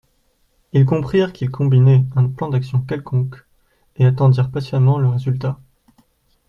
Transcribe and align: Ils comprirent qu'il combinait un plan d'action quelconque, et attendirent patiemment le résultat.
Ils 0.73 0.87
comprirent 0.87 1.31
qu'il 1.31 1.51
combinait 1.51 2.05
un 2.15 2.27
plan 2.27 2.49
d'action 2.49 2.81
quelconque, 2.81 3.45
et 3.97 4.07
attendirent 4.07 4.49
patiemment 4.49 4.97
le 4.97 5.07
résultat. 5.07 5.59